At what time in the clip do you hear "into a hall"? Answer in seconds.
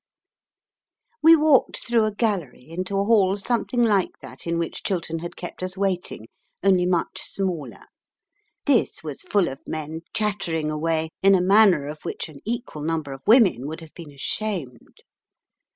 2.67-3.37